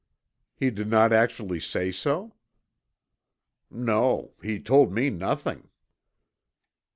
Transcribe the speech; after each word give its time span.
"He 0.55 0.71
did 0.71 0.87
not 0.87 1.13
actually 1.13 1.59
say 1.59 1.91
so?" 1.91 2.33
"No. 3.69 4.33
He 4.41 4.59
told 4.59 4.91
me 4.91 5.11
nothing." 5.11 5.69